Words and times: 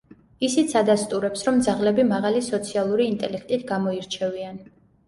ისიც 0.45 0.71
ადასტურებს, 0.81 1.45
რომ 1.49 1.61
ძაღლები 1.67 2.07
მაღალი 2.15 2.43
სოციალური 2.49 3.09
ინტელექტით 3.13 3.71
გამოირჩევიან. 3.75 4.63